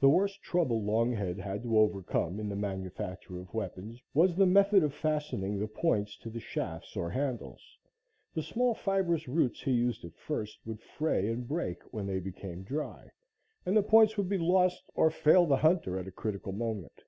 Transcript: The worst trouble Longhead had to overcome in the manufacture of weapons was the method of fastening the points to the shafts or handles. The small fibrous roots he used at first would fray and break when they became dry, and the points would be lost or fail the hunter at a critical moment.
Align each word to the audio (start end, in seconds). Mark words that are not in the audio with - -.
The 0.00 0.08
worst 0.08 0.40
trouble 0.40 0.80
Longhead 0.82 1.36
had 1.38 1.62
to 1.64 1.78
overcome 1.78 2.40
in 2.40 2.48
the 2.48 2.56
manufacture 2.56 3.38
of 3.38 3.52
weapons 3.52 4.00
was 4.14 4.34
the 4.34 4.46
method 4.46 4.82
of 4.82 4.94
fastening 4.94 5.58
the 5.58 5.66
points 5.68 6.16
to 6.20 6.30
the 6.30 6.40
shafts 6.40 6.96
or 6.96 7.10
handles. 7.10 7.60
The 8.32 8.42
small 8.42 8.72
fibrous 8.74 9.28
roots 9.28 9.60
he 9.60 9.72
used 9.72 10.06
at 10.06 10.16
first 10.16 10.60
would 10.64 10.80
fray 10.80 11.28
and 11.28 11.46
break 11.46 11.82
when 11.92 12.06
they 12.06 12.18
became 12.20 12.62
dry, 12.62 13.10
and 13.66 13.76
the 13.76 13.82
points 13.82 14.16
would 14.16 14.30
be 14.30 14.38
lost 14.38 14.84
or 14.94 15.10
fail 15.10 15.44
the 15.44 15.58
hunter 15.58 15.98
at 15.98 16.08
a 16.08 16.10
critical 16.12 16.52
moment. 16.52 17.02